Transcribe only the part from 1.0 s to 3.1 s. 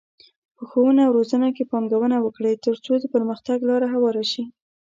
او روزنه کې پانګونه وکړئ، ترڅو د